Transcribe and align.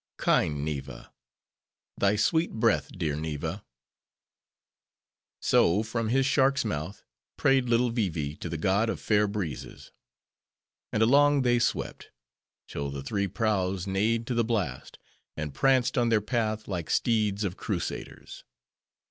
kind 0.17 0.65
Neeva! 0.65 1.11
thy 1.95 2.15
sweet 2.15 2.51
breath, 2.53 2.89
dear 2.97 3.15
Neeva!" 3.15 3.63
So 5.43 5.83
from 5.83 6.09
his 6.09 6.25
shark's 6.25 6.65
mouth 6.65 7.03
prayed 7.37 7.65
little 7.69 7.91
Vee 7.91 8.09
Vee 8.09 8.35
to 8.37 8.49
the 8.49 8.57
god 8.57 8.89
of 8.89 8.99
Fair 8.99 9.27
Breezes. 9.27 9.91
And 10.91 11.03
along 11.03 11.43
they 11.43 11.59
swept; 11.59 12.09
till 12.67 12.89
the 12.89 13.03
three 13.03 13.27
prows 13.27 13.85
neighed 13.85 14.25
to 14.25 14.33
the 14.33 14.43
blast; 14.43 14.97
and 15.37 15.53
pranced 15.53 15.99
on 15.99 16.09
their 16.09 16.19
path, 16.19 16.67
like 16.67 16.89
steeds 16.89 17.43
of 17.43 17.55
Crusaders. 17.55 18.43